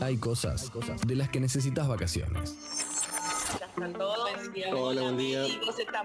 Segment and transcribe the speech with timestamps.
[0.00, 0.70] Hay cosas
[1.06, 2.54] de las que necesitas vacaciones.
[3.96, 4.32] Todos.
[4.32, 4.74] Buen día.
[4.74, 5.42] Hola, buen día.
[5.42, 5.60] Mili,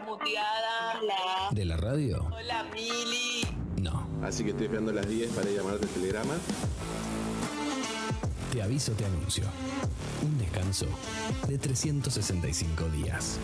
[0.05, 0.99] muteada.
[0.99, 1.15] Hola.
[1.51, 2.27] ¿De la radio?
[2.31, 3.41] Hola, Mili.
[3.81, 4.07] No.
[4.21, 6.33] Así que estoy esperando las 10 para mandarte el telegrama.
[8.51, 9.45] Te aviso, te anuncio.
[10.21, 10.85] Un descanso
[11.47, 13.39] de 365 días.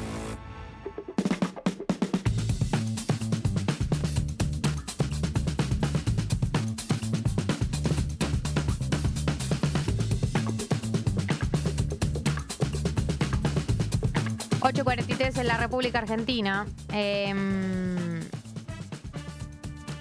[14.68, 16.68] ...8.43 en la República Argentina.
[16.92, 18.20] Em,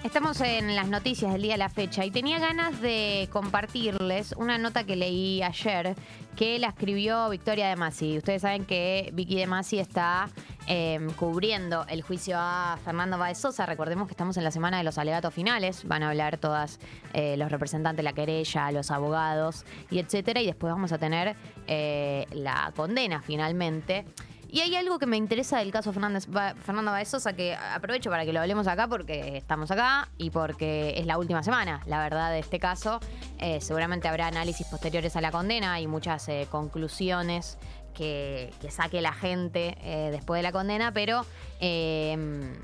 [0.03, 4.57] estamos en las noticias del día de la fecha y tenía ganas de compartirles una
[4.57, 5.95] nota que leí ayer
[6.35, 8.17] que la escribió Victoria de Masi.
[8.17, 10.27] Ustedes saben que Vicky de Masi está
[10.67, 13.65] em, cubriendo el juicio a Fernando Baez Sosa.
[13.65, 15.87] Recordemos que estamos en la semana de los alegatos finales.
[15.87, 16.81] Van a hablar todas
[17.13, 20.41] eh, los representantes la querella, los abogados y etcétera.
[20.41, 21.37] Y después vamos a tener
[21.67, 24.03] eh, la condena finalmente.
[24.49, 28.09] Y hay algo que me interesa del caso Fernández, Ba- Fernando Baez Sosa, que aprovecho
[28.09, 31.99] para que lo hablemos acá porque estamos acá y porque es la última semana, la
[31.99, 32.99] verdad, de este caso.
[33.39, 37.57] Eh, seguramente habrá análisis posteriores a la condena y muchas eh, conclusiones
[37.93, 41.25] que, que saque la gente eh, después de la condena, pero
[41.59, 42.55] eh,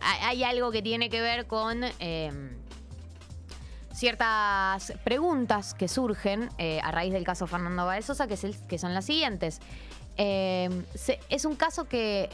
[0.00, 1.82] hay algo que tiene que ver con...
[1.98, 2.30] eh,
[3.92, 6.50] ciertas preguntas que surgen
[6.82, 9.58] a raíz del caso Fernando Baez Sosa, que, es el- que son las siguientes.
[10.16, 12.28] Se- es un caso que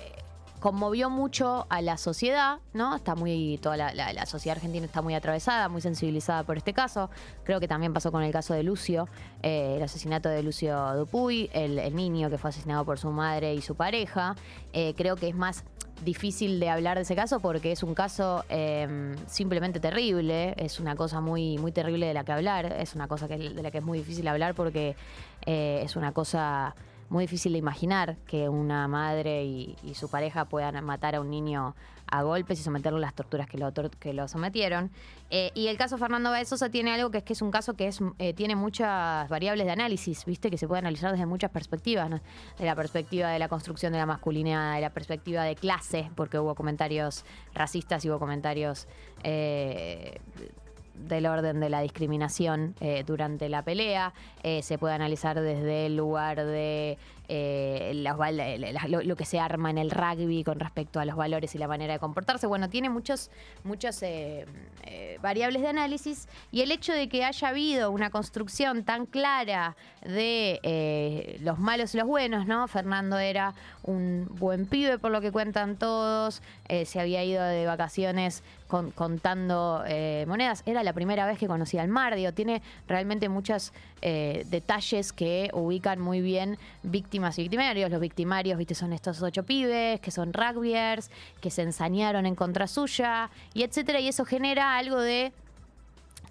[0.61, 2.95] conmovió mucho a la sociedad, ¿no?
[2.95, 7.11] Está muy, toda la, la- sociedad argentina está muy atravesada, muy sensibilizada por este caso.
[7.43, 9.09] Creo que también pasó con el caso de Lucio,
[9.43, 13.61] eh, el asesinato de Lucio Dupuy, el, niño que fue asesinado por su madre y
[13.61, 14.37] su pareja.
[14.73, 15.65] Eh, creo que es más
[16.05, 20.95] difícil de hablar de ese caso porque es un caso eh, simplemente terrible, es una
[20.95, 23.85] cosa muy, muy terrible de la que hablar, es una cosa de la que es
[23.85, 24.95] muy difícil hablar porque
[25.47, 26.75] eh, es una cosa
[27.13, 31.77] muy difícil de imaginar que una madre y, su pareja puedan matar a un niño
[32.11, 34.91] a golpes y someterlo a las torturas que lo, que lo sometieron.
[35.31, 37.75] Eh, y el caso Fernando Baez Sosa tiene algo que es que es un caso
[37.75, 41.51] que es, eh, tiene muchas variables de análisis, viste, que se puede analizar desde muchas
[41.51, 42.21] perspectivas, ¿no?
[42.59, 46.39] de la perspectiva de la construcción de la masculinidad, de la perspectiva de clase, porque
[46.39, 48.89] hubo comentarios racistas y hubo comentarios
[49.23, 50.19] eh,
[50.95, 54.13] del orden de la discriminación eh, durante la pelea.
[54.43, 56.99] Eh, se puede analizar desde el lugar de
[57.35, 61.59] eh, eh, lo, que se arma en el rugby con respecto a los valores y
[61.59, 62.47] la manera de comportarse.
[62.47, 63.31] Bueno, tiene muchos,
[63.65, 64.45] muchos eh,
[65.23, 71.39] variables de análisis y el hecho de que haya habido una construcción tan clara de
[71.41, 72.69] los malos y los buenos, ¿no?
[72.69, 73.55] Fernando era
[73.85, 76.43] un buen pibe por lo que cuentan todos,
[76.85, 79.85] se había ido de vacaciones con- contando
[80.27, 86.01] monedas, era la primera vez que conocía al Mardio, tiene realmente muchos detalles que ubican
[86.01, 87.91] muy bien víctimas y victimarios.
[87.91, 91.11] Los victimarios, viste, son estos ocho pibes, que son rugbyers,
[91.41, 95.33] que se ensañaron en contra suya, y etcétera, y eso genera algo de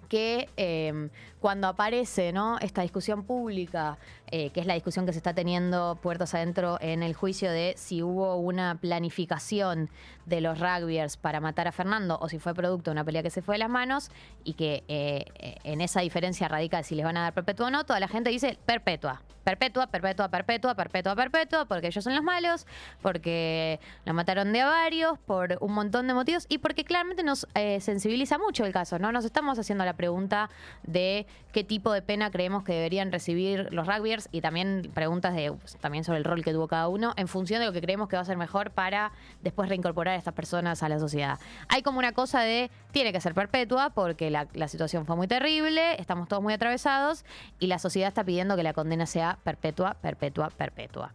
[0.08, 1.08] que eh,
[1.42, 2.56] cuando aparece ¿no?
[2.60, 3.98] esta discusión pública,
[4.30, 7.74] eh, que es la discusión que se está teniendo puertas adentro en el juicio de
[7.76, 9.90] si hubo una planificación
[10.24, 13.30] de los rugbyers para matar a Fernando o si fue producto de una pelea que
[13.30, 14.12] se fue de las manos
[14.44, 15.24] y que eh,
[15.64, 18.30] en esa diferencia radica si les van a dar perpetua o no, toda la gente
[18.30, 19.20] dice perpetua.
[19.44, 22.64] Perpetua, perpetua, perpetua, perpetua, perpetua, porque ellos son los malos,
[23.00, 27.48] porque lo mataron de a varios, por un montón de motivos y porque claramente nos
[27.54, 29.10] eh, sensibiliza mucho el caso, ¿no?
[29.10, 30.48] Nos estamos haciendo la pregunta
[30.84, 35.54] de qué tipo de pena creemos que deberían recibir los rugbyers y también preguntas de
[35.80, 38.16] también sobre el rol que tuvo cada uno en función de lo que creemos que
[38.16, 39.12] va a ser mejor para
[39.42, 41.38] después reincorporar a estas personas a la sociedad.
[41.68, 45.28] Hay como una cosa de tiene que ser perpetua porque la, la situación fue muy
[45.28, 47.24] terrible, estamos todos muy atravesados
[47.60, 51.12] y la sociedad está pidiendo que la condena sea perpetua, perpetua, perpetua.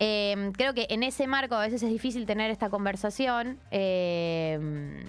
[0.00, 3.58] Eh, creo que en ese marco a veces es difícil tener esta conversación.
[3.70, 5.04] eh,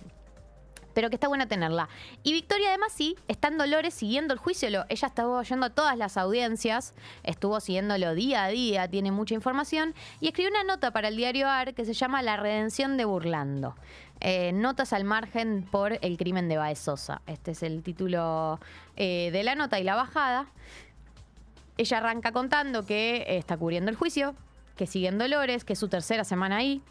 [0.99, 1.87] pero que está buena tenerla.
[2.23, 5.69] Y Victoria además sí, está en Dolores siguiendo el juicio, lo- ella estuvo yendo a
[5.69, 10.91] todas las audiencias, estuvo siguiéndolo día a día, tiene mucha información, y escribió una nota
[10.91, 13.75] para el diario AR que se llama La redención de Burlando.
[14.19, 17.21] Eh, notas al margen por el crimen de Baez Sosa.
[17.27, 18.59] Este es el título
[18.97, 20.47] eh, de la nota y la bajada.
[21.77, 24.35] Ella arranca contando que eh, está cubriendo el juicio,
[24.75, 26.81] que sigue en Dolores, que es su tercera semana ahí,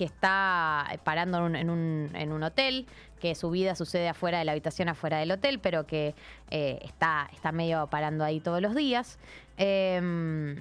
[0.00, 2.86] que está parando en un, en un- en un hotel,
[3.20, 6.14] que su vida sucede afuera de la habitación, afuera del hotel, pero que
[6.50, 9.18] eh, está, está medio parando ahí todos los días.
[9.58, 10.56] Eh,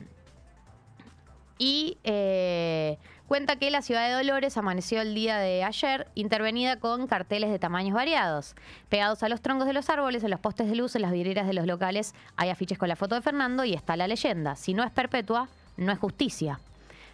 [1.62, 2.98] Y eh,
[3.28, 7.60] cuenta que la ciudad de Dolores amaneció el día de ayer intervenida con carteles de
[7.60, 8.56] tamaños variados.
[8.88, 11.48] Pegados a los troncos de los árboles, en los postes de luz, en las vidrieras
[11.48, 14.56] de los locales hay afiches con la foto de Fernando y está la leyenda.
[14.56, 16.60] Si no es perpetua, no es justicia.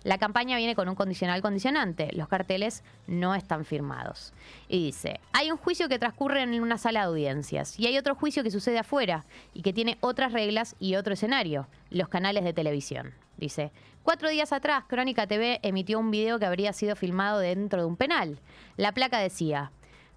[0.06, 2.12] La campaña viene con un condicional condicionante.
[2.14, 4.34] Los carteles no están firmados.
[4.68, 8.14] Y dice, hay un juicio que transcurre en una sala de audiencias y hay otro
[8.14, 9.26] juicio que sucede afuera
[9.56, 13.16] y que tiene otras reglas y otro escenario, los canales de televisión.
[13.38, 13.72] Dice,
[14.04, 17.98] cuatro días atrás Crónica TV emitió un video que habría sido filmado dentro de un
[17.98, 18.40] penal.
[18.78, 19.72] La placa decía,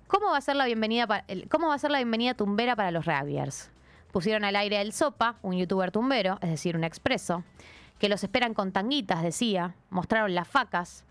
[0.07, 3.71] ¿cómo va a ser la bienvenida, tumbera para los rugbyers?
[4.13, 7.43] Pusieron al aire el Sopa, un youtuber tumbero, es decir, un expreso,
[7.99, 11.05] que los esperan con tanguitas, decía, mostraron las facas.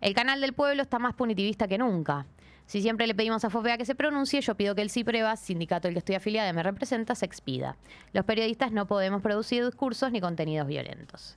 [0.00, 2.26] El canal del pueblo está más punitivista que nunca.
[2.66, 5.88] Si siempre le pedimos a FOPEA que se pronuncie, yo pido que el CIPREVA, sindicato
[5.88, 7.76] al que estoy afiliada y me representa, se expida.
[8.12, 11.36] Los periodistas no podemos producir discursos ni contenidos violentos.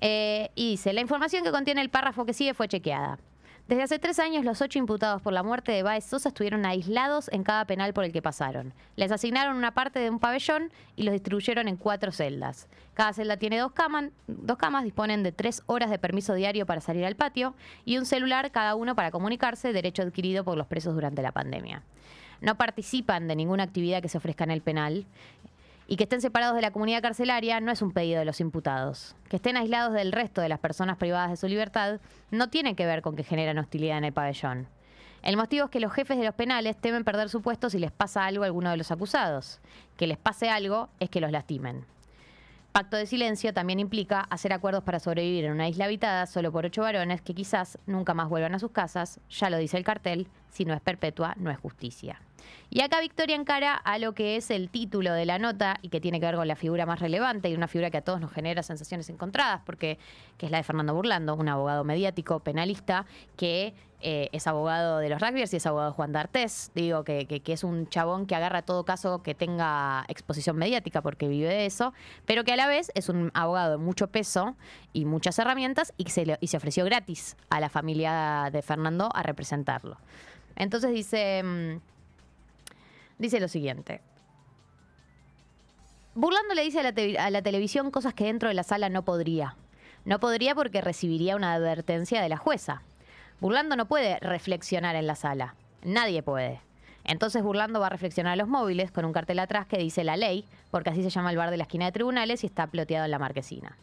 [0.00, 3.18] Eh, y dice, la información que contiene el párrafo que sigue fue chequeada.
[3.68, 7.28] Desde hace tres años, los ocho imputados por la muerte de Baez Sosa estuvieron aislados
[7.30, 8.72] en cada penal por el que pasaron.
[8.96, 12.66] Les asignaron una parte de un pabellón y los distribuyeron en cuatro celdas.
[12.94, 16.80] Cada celda tiene dos, camas, dos camas, disponen de tres horas de permiso diario para
[16.80, 17.54] salir al patio
[17.84, 21.82] y un celular cada uno para comunicarse, derecho adquirido por los presos durante la pandemia.
[22.40, 25.04] No participan de ninguna actividad que se ofrezca en el penal.
[25.90, 29.16] Y que estén separados de la comunidad carcelaria no es un pedido de los imputados.
[29.30, 31.98] Que estén aislados del resto de las personas privadas de su libertad
[32.30, 34.68] no tiene que ver con que generan hostilidad en el pabellón.
[35.22, 37.90] El motivo es que los jefes de los penales temen perder su puesto si les
[37.90, 39.60] pasa algo a alguno de los acusados.
[39.96, 41.86] Que les pase algo es que los lastimen.
[42.72, 46.66] Pacto de silencio también implica hacer acuerdos para sobrevivir en una isla habitada solo por
[46.66, 49.20] ocho varones que quizás nunca más vuelvan a sus casas.
[49.30, 52.20] Ya lo dice el cartel, si no es perpetua, no es justicia.
[52.70, 56.00] Y acá Victoria encara a lo que es el título de la nota y que
[56.00, 58.30] tiene que ver con la figura más relevante y una figura que a todos nos
[58.32, 59.98] genera sensaciones encontradas, porque
[60.36, 63.06] que es la de Fernando Burlando, un abogado mediático, penalista,
[63.36, 66.70] que eh, es abogado de los rugbyers y es abogado de Juan D'Artés.
[66.74, 71.26] Digo que, que- es un chabón que agarra todo caso que tenga exposición mediática porque
[71.26, 71.94] vive de eso,
[72.26, 74.56] pero que a la vez es un abogado de mucho peso
[74.92, 79.22] y muchas herramientas y, se, y se ofreció gratis a la familia de Fernando a
[79.22, 79.96] representarlo.
[80.54, 81.80] Entonces dice...
[83.18, 84.00] dice lo siguiente.
[86.14, 88.88] Burlando le dice a la, te- a la televisión cosas que dentro de la sala
[88.88, 89.56] no podría.
[90.04, 92.82] No podría porque recibiría una advertencia de la jueza.
[93.40, 95.54] Burlando no puede reflexionar en la sala.
[95.82, 96.60] Nadie puede.
[97.04, 100.16] Entonces Burlando va a reflexionar a los móviles con un cartel atrás que dice la
[100.16, 103.04] ley, porque así se llama el bar de la esquina de tribunales y está ploteado
[103.04, 103.76] en la marquesina.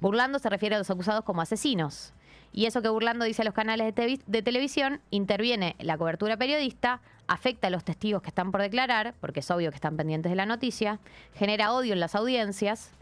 [0.00, 2.12] Burlando se refiere a los acusados como asesinos.
[2.52, 7.68] Y eso que Burlando dice a los canales de, televisión, interviene la cobertura periodista, afecta
[7.68, 10.44] a los testigos que están por declarar, porque es obvio que están pendientes de la
[10.44, 11.00] noticia,
[11.34, 12.92] genera odio en las audiencias,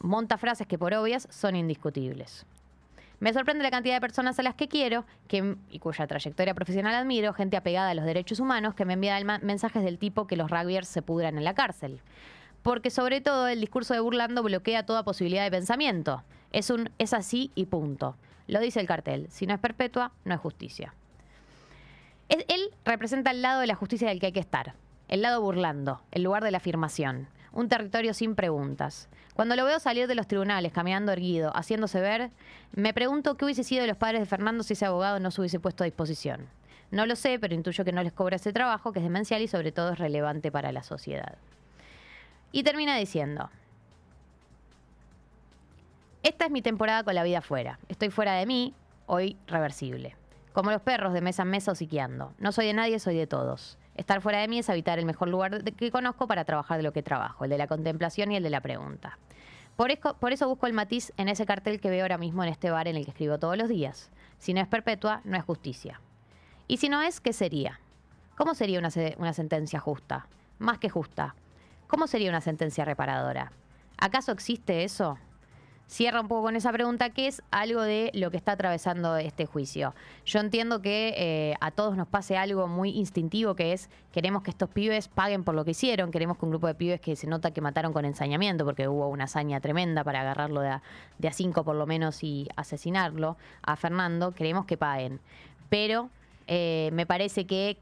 [0.00, 2.44] monta frases que por obvias son indiscutibles.
[3.20, 6.94] Me sorprende la cantidad de personas a las que quiero que, y cuya trayectoria profesional
[6.94, 10.50] admiro, gente apegada a los derechos humanos que me envía mensajes del tipo que los
[10.50, 12.00] rugbyers se pudran en la cárcel.
[12.62, 16.22] Porque sobre todo el discurso de Burlando bloquea toda posibilidad de pensamiento.
[16.52, 18.16] Es un es así y punto.
[18.48, 19.28] Lo dice el cartel.
[19.30, 20.92] Si no es perpetua, no es justicia.
[22.28, 24.74] Él representa el lado de la justicia del que hay que estar.
[25.06, 27.28] El lado burlando, el lugar de la afirmación.
[27.52, 29.08] Un territorio sin preguntas.
[29.34, 32.30] Cuando lo veo salir de los tribunales, caminando erguido, haciéndose ver,
[32.72, 35.40] me pregunto qué hubiese sido de los padres de Fernando si ese abogado no se
[35.40, 36.48] hubiese puesto a disposición.
[36.90, 39.48] No lo sé, pero intuyo que no les cobra ese trabajo, que es demencial y
[39.48, 41.36] sobre todo es relevante para la sociedad.
[42.50, 43.50] Y termina diciendo,
[46.28, 47.78] esta es mi temporada con la vida fuera.
[47.88, 48.74] Estoy fuera de mí,
[49.06, 50.16] hoy reversible.
[50.52, 52.32] Como los perros de mesa en mesa hociqueando.
[52.38, 53.78] No soy de nadie, soy de todos.
[53.96, 56.92] Estar fuera de mí es habitar el mejor lugar que conozco para trabajar de lo
[56.92, 59.18] que trabajo, el de la contemplación y el de la pregunta.
[59.76, 62.88] Por eso, busco el matiz en ese cartel que veo ahora mismo en este bar
[62.88, 64.10] en el que escribo todos los días.
[64.38, 66.00] Si no es perpetua, no es justicia.
[66.66, 67.80] Y si no es, ¿qué sería?
[68.36, 70.26] ¿Cómo sería una, se- una sentencia justa?
[70.58, 71.36] Más que justa.
[71.86, 73.52] ¿Cómo sería una sentencia reparadora?
[73.98, 75.16] ¿Acaso existe eso?
[75.88, 79.46] Cierra un poco con esa pregunta, que es algo de lo que está atravesando este
[79.46, 79.94] juicio.
[80.26, 84.50] Yo entiendo que eh, a todos nos pase algo muy instintivo, que es queremos que
[84.50, 87.26] estos pibes paguen por lo que hicieron, queremos que un grupo de pibes que se
[87.26, 90.82] nota que mataron con ensañamiento, porque hubo una hazaña tremenda para agarrarlo de a,
[91.32, 95.20] cinco por lo menos y asesinarlo, a Fernando, queremos que paguen.
[95.70, 96.10] Pero
[96.48, 97.78] eh, me parece que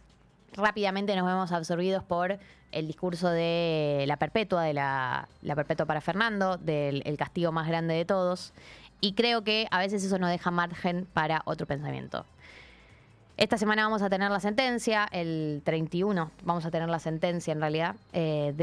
[0.57, 2.39] rápidamente nos vemos absorbidos por
[2.73, 7.95] el discurso de la perpetua, de la, perpetua para Fernando, del el castigo más grande
[7.95, 8.53] de todos.
[9.01, 12.25] Y creo que a veces eso no deja margen para otro pensamiento.
[13.37, 17.61] Esta semana vamos a tener la sentencia, el 31 vamos a tener la sentencia en
[17.61, 18.55] realidad, eh,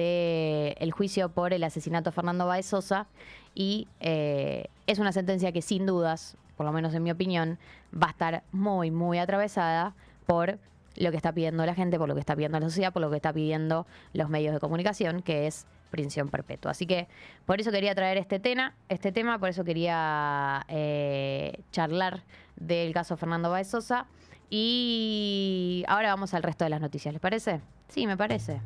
[0.79, 3.05] del juicio por el asesinato de Fernando Baez Sosa
[3.53, 7.59] y eh, es una sentencia que sin dudas, por lo menos en mi opinión,
[7.93, 9.93] va a estar muy, muy atravesada
[10.25, 10.57] por
[10.95, 13.09] lo que está pidiendo la gente, por lo que está pidiendo la sociedad, por lo
[13.09, 16.71] que está pidiendo los medios de comunicación, que es prisión perpetua.
[16.71, 17.07] Así que
[17.45, 22.23] por eso quería traer este tema, este tema por eso quería eh, charlar
[22.55, 24.07] del caso Fernando Baez Sosa.
[24.49, 27.61] Y ahora vamos al resto de las noticias, ¿les parece?
[27.87, 28.61] Sí, me parece.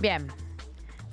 [0.00, 0.26] Bien.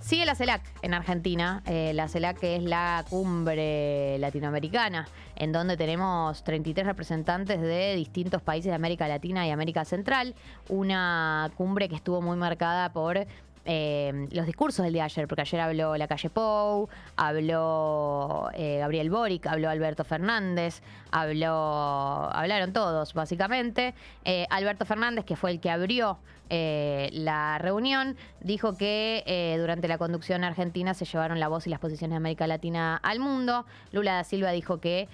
[0.09, 5.77] Sigue la CELAC en Argentina, eh, la CELAC que es la cumbre latinoamericana, en donde
[5.77, 10.33] tenemos 33 representantes de distintos países de América Latina y América Central.
[10.67, 13.27] Una cumbre que estuvo muy marcada por
[13.71, 18.79] eh, los discursos del día de ayer, porque ayer habló la calle Pou, habló eh,
[18.79, 23.93] Gabriel Boric, habló Alberto Fernández, habló, hablaron todos básicamente.
[24.25, 26.17] Eh, Alberto Fernández, que fue el que abrió
[26.49, 32.13] la reunión, dijo que durante la conducción argentina se llevaron la voz y las posiciones
[32.13, 33.67] de América Latina al mundo.
[33.91, 35.07] Lula da Silva dijo que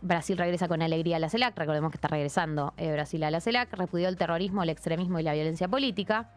[0.00, 3.72] Brasil regresa con alegría a la CELAC, recordemos que está regresando Brasil a la CELAC,
[3.74, 6.30] repudió el terrorismo, el extremismo y la violencia política.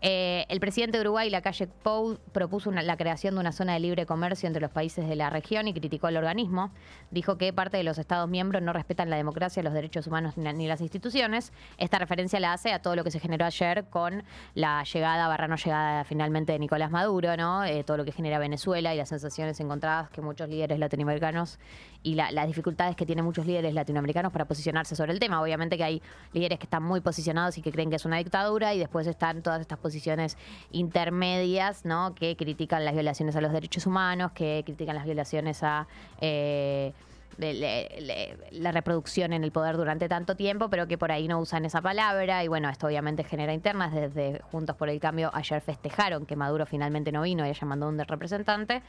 [0.00, 3.80] Eh, el presidente de Uruguay, la calle Pou, propuso la creación de una zona de
[3.80, 6.72] libre comercio entre los países de la región y criticó el organismo.
[7.10, 10.66] Dijo que parte de los Estados miembros no respetan la democracia, los derechos humanos ni,
[10.66, 11.52] las instituciones.
[11.78, 14.24] Esta referencia la hace a todo lo que se generó ayer con
[14.54, 17.64] la llegada, barra no llegada finalmente de Nicolás Maduro, ¿no?
[17.64, 21.58] Eh, todo lo que genera Venezuela y las sensaciones encontradas que muchos líderes latinoamericanos
[22.02, 25.40] y las dificultades que tienen muchos líderes latinoamericanos para posicionarse sobre el tema.
[25.40, 26.02] Obviamente que hay
[26.34, 29.42] líderes que están muy posicionados y que creen que es una dictadura y después están
[29.42, 30.38] todas estas posiciones
[30.72, 32.14] intermedias, ¿no?
[32.14, 35.86] Que critican las violaciones a los derechos humanos, que critican las violaciones a
[36.22, 36.94] eh,
[37.38, 41.80] la reproducción en el poder durante tanto tiempo, pero que por ahí no usan esa
[41.80, 42.44] palabra.
[42.44, 43.92] Y bueno, esto obviamente genera internas.
[43.92, 47.98] Desde Juntos por el Cambio ayer festejaron que Maduro finalmente no vino, ella mandó un
[47.98, 48.82] representante.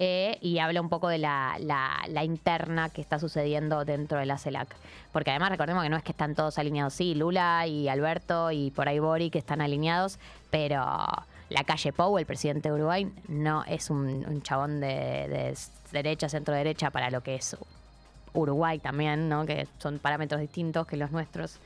[0.00, 4.38] Eh, y habla un poco de la, la, interna que está sucediendo dentro de la
[4.38, 4.68] CELAC.
[5.12, 8.70] Porque además recordemos que no es que están todos alineados, sí, Lula y Alberto y
[8.70, 10.84] por ahí Bori que están alineados, pero
[11.48, 15.56] la calle Pou, el presidente de Uruguay, no es un, chabón de, de
[15.90, 17.56] derecha, centro derecha para lo que es
[18.32, 19.46] Uruguay también, ¿no?
[19.46, 21.60] que son parámetros distintos que los nuestros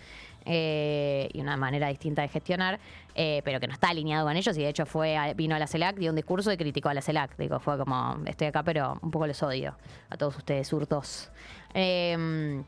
[0.45, 2.81] eh, y una manera distinta de gestionar,
[3.15, 5.67] eh, pero que no está alineado con ellos y de hecho fue vino a la
[5.67, 7.37] CELAC, dio un discurso y criticó a la CELAC.
[7.37, 9.77] Digo, fue como, estoy acá, pero un poco les odio
[10.11, 11.31] a todos ustedes, hurtos.
[11.75, 12.63] Eh,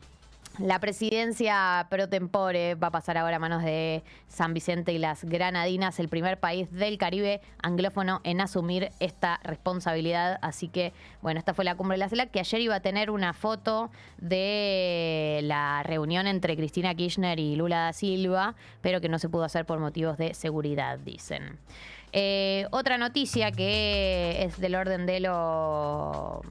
[0.59, 5.23] la presidencia pro tempore va a pasar ahora a manos de San Vicente y las
[5.23, 10.39] Granadinas, el primer país del Caribe anglófono en asumir esta responsabilidad.
[10.41, 13.09] Así que, bueno, esta fue la cumbre de la CELAC, que ayer iba a tener
[13.09, 19.19] una foto de la reunión entre Cristina Kirchner y Lula da Silva, pero que no
[19.19, 21.59] se pudo hacer por motivos de seguridad, dicen.
[22.13, 26.41] Eh, otra noticia que es del orden de lo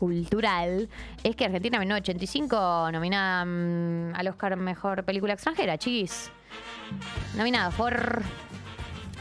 [0.00, 0.88] cultural
[1.22, 6.32] es que Argentina 1985 nominada mm, al Oscar Mejor Película Extranjera, chis.
[7.36, 8.22] Nominada por...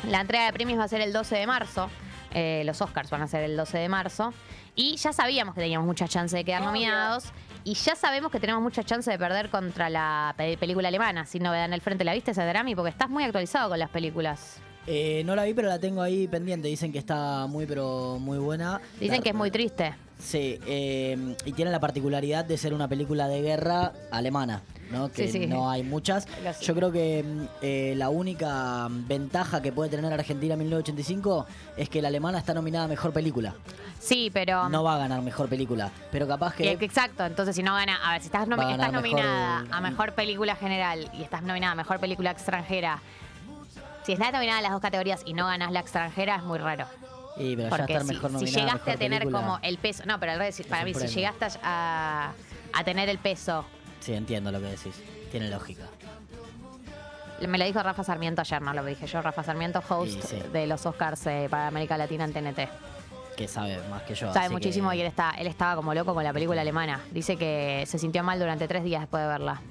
[0.08, 1.90] La entrega de premios va a ser el 12 de marzo.
[2.34, 4.34] Eh, los Oscars van a ser el 12 de marzo.
[4.74, 7.34] Y ya sabíamos que teníamos mucha chance de quedar nominados.
[7.66, 11.66] Y ya sabemos que tenemos mucha chance de perder contra la película alemana, sin novedad
[11.66, 12.06] en el frente.
[12.06, 12.72] ¿La viste ese drama?
[12.74, 14.62] Porque estás muy actualizado con las películas.
[14.88, 16.68] Eh, no la vi, pero la tengo ahí pendiente.
[16.68, 18.82] Dicen que está muy, pero muy buena.
[19.00, 19.94] Dicen que es muy triste.
[20.20, 25.10] Sí, eh, y tiene la particularidad de ser una película de guerra alemana, ¿no?
[25.10, 26.28] Que no hay muchas.
[26.62, 31.46] Yo creo que mm, eh, la única ventaja que puede tener Argentina en 1985
[31.78, 33.56] es que la alemana está nominada a mejor película.
[34.00, 34.68] Sí, pero.
[34.68, 35.90] No va a ganar mejor película.
[36.12, 36.70] Pero capaz que.
[36.70, 37.98] Exacto, entonces si no gana.
[38.04, 42.32] A ver, si estás, nominada a mejor película general y estás nominada a mejor película
[42.32, 43.02] extranjera.
[44.10, 46.88] Si estás nominada a las dos categorías y no ganas la extranjera, es muy raro.
[47.38, 50.20] Y pero Porque ya estar mejor si, si llegaste a tener como el peso, no,
[50.20, 52.32] pero al revés, para mí, si llegaste a,
[52.74, 53.66] a tener el peso.
[54.00, 55.00] Sí, entiendo lo que decís.
[55.30, 55.84] Tiene lógica.
[57.48, 59.22] Me lo dijo Rafa Sarmiento ayer, no lo dije yo.
[59.22, 62.68] Rafa Sarmiento, host de los Oscars eh, para América Latina en TNT.
[63.38, 64.34] Que sabe más que yo.
[64.34, 67.00] Sabe muchísimo y él, está, él estaba como loco con la película alemana.
[67.12, 69.62] Dice que se sintió mal durante tres días después de verla.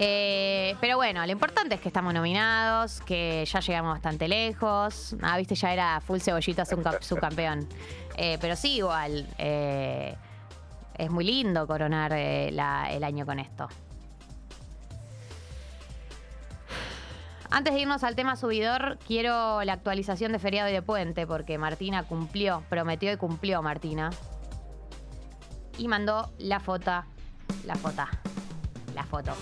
[0.00, 5.16] Eh, pero bueno, lo importante es que estamos nominados, que ya llegamos bastante lejos.
[5.22, 7.68] Ah, viste, ya era full cebollita subcampeón.
[8.16, 9.26] Eh, pero sí, igual.
[9.38, 10.14] Eh,
[10.96, 13.68] es muy lindo coronar el año con esto.
[17.50, 21.58] Antes de irnos al tema subidor, quiero la actualización de feriado y de puente, porque
[21.58, 24.10] Martina cumplió, prometió y cumplió Martina.
[25.76, 27.04] Y mandó la foto
[27.64, 28.02] la foto.
[28.94, 29.32] La foto.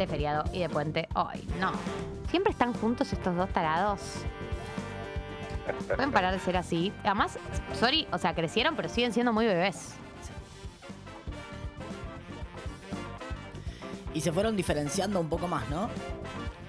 [0.00, 1.10] De feriado y de puente.
[1.14, 1.72] Ay, no.
[2.30, 4.00] Siempre están juntos estos dos tarados.
[5.94, 6.90] Pueden parar de ser así.
[7.04, 7.38] Además,
[7.78, 9.96] sorry, o sea, crecieron, pero siguen siendo muy bebés.
[14.14, 15.90] Y se fueron diferenciando un poco más, ¿no?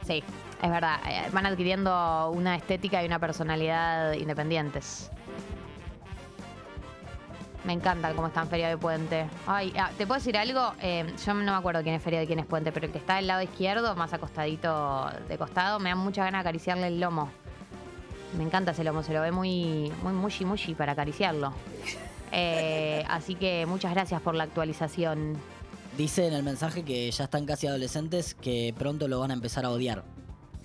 [0.05, 0.21] Sí,
[0.61, 0.99] es verdad.
[1.07, 5.09] Eh, van adquiriendo una estética y una personalidad independientes.
[7.63, 9.27] Me encanta cómo está en Feria de Puente.
[9.45, 10.73] Ay, ah, ¿te puedo decir algo?
[10.81, 12.97] Eh, yo no me acuerdo quién es Feria y quién es Puente, pero el que
[12.97, 16.99] está del lado izquierdo, más acostadito de costado, me da mucha ganas de acariciarle el
[16.99, 17.29] lomo.
[18.35, 21.53] Me encanta ese lomo, se lo ve muy, muy mushy mushy para acariciarlo.
[22.31, 25.37] Eh, así que muchas gracias por la actualización.
[25.97, 29.65] Dice en el mensaje que ya están casi adolescentes que pronto lo van a empezar
[29.65, 30.03] a odiar.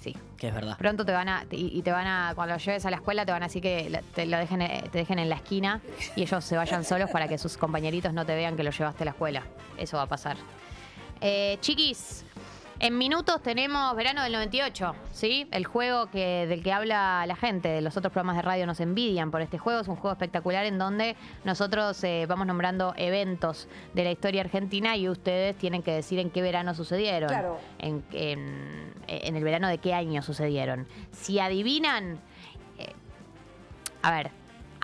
[0.06, 0.16] Sí.
[0.38, 0.76] Que es verdad.
[0.78, 3.32] Pronto te van a, y, te van a, cuando lo lleves a la escuela, te
[3.32, 5.80] van a decir que te lo dejen, eh, te dejen en la esquina
[6.14, 9.02] y ellos se vayan solos para que sus compañeritos no te vean que lo llevaste
[9.02, 9.42] a la escuela.
[9.76, 10.36] Eso va a pasar.
[11.20, 12.25] Eh, chiquis,
[12.78, 15.49] en minutos tenemos Verano del 98, ¿sí?
[15.50, 18.80] El juego que, del que habla la gente, de los otros programas de radio nos
[18.80, 19.80] envidian por este juego.
[19.80, 24.97] Es un juego espectacular en donde nosotros eh, vamos nombrando eventos de la historia argentina
[24.97, 27.28] y ustedes tienen que decir en qué verano sucedieron.
[27.28, 27.59] Claro.
[27.78, 30.88] En, en- en el verano de qué año sucedieron.
[31.12, 32.18] Si adivinan,
[32.78, 32.92] eh,
[34.02, 34.30] a ver,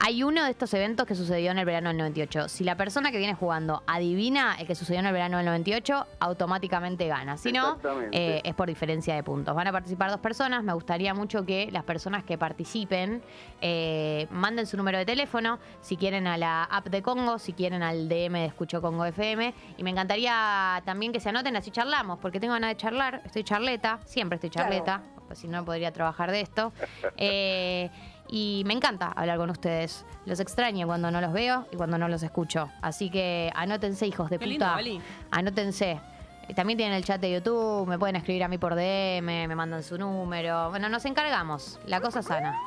[0.05, 2.49] hay uno de estos eventos que sucedió en el verano del 98.
[2.49, 6.07] Si la persona que viene jugando adivina el que sucedió en el verano del 98,
[6.19, 7.37] automáticamente gana.
[7.37, 7.79] Si no,
[8.11, 9.55] eh, es por diferencia de puntos.
[9.55, 10.65] Van a participar dos personas.
[10.65, 13.23] Me gustaría mucho que las personas que participen
[13.61, 17.85] eh, manden su número de teléfono, si quieren a la app de Congo, si quieren
[17.85, 19.55] al DM de Escucho Congo FM.
[19.77, 23.23] Y me encantaría también que se anoten, así charlamos, porque tengo ganas de charlar.
[23.25, 26.73] Estoy charleta, siempre estoy charleta, pues si no no podría trabajar de esto.
[27.19, 27.91] Eh,
[28.35, 30.07] y me encanta hablar con ustedes.
[30.25, 32.71] Los extraño cuando no los veo y cuando no los escucho.
[32.81, 34.75] Así que anótense, hijos de Qué lindo, puta.
[34.77, 35.03] Vali.
[35.31, 36.01] Anótense.
[36.49, 39.55] Eh, También tienen el chat de YouTube, me pueden escribir a mí por DM, me
[39.55, 40.71] mandan su número.
[40.71, 41.79] Bueno, nos encargamos.
[41.87, 42.59] La cosa sana.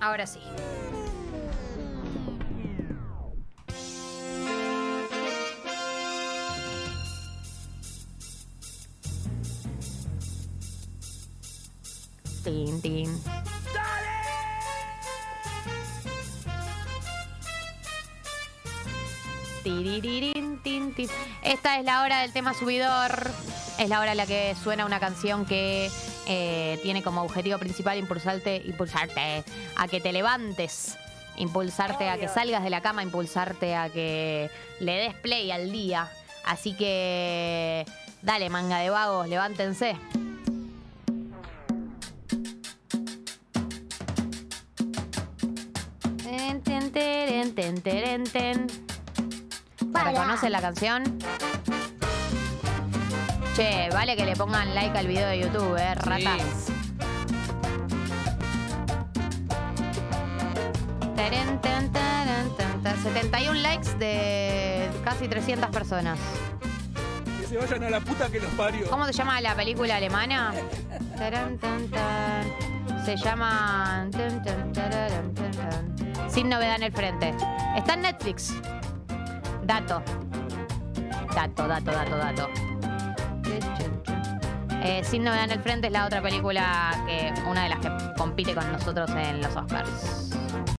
[0.00, 0.40] Ahora sí.
[21.42, 23.30] Esta es la hora del tema subidor.
[23.78, 25.90] Es la hora en la que suena una canción que
[26.26, 29.42] eh, tiene como objetivo principal impulsarte, impulsarte
[29.76, 30.98] a que te levantes,
[31.36, 36.08] impulsarte a que salgas de la cama, impulsarte a que le des play al día.
[36.44, 37.86] Así que
[38.22, 39.96] dale, manga de vagos, levántense.
[46.22, 46.90] Ten, ten,
[47.82, 48.66] teren, ten,
[49.92, 49.92] teren, ten.
[49.92, 51.18] ¿La reconocen la canción?
[53.56, 56.66] Che, vale que le pongan like al video de YouTube, eh, ratas.
[61.16, 63.02] Teren, ten, teren, ten, ten.
[63.02, 66.18] 71 likes de casi 300 personas.
[67.40, 68.88] Que se vayan a la puta que los parió.
[68.88, 70.52] ¿Cómo se llama la película alemana?
[71.18, 71.58] Taran.
[73.04, 74.08] Se llama.
[76.28, 77.34] Sin novedad en el frente.
[77.76, 78.54] Está en Netflix.
[79.70, 80.02] Dato.
[81.32, 82.48] Dato, dato, dato, dato.
[84.82, 87.88] Eh, Sin novedad en el frente es la otra película que una de las que
[88.18, 90.39] compite con nosotros en los Oscars.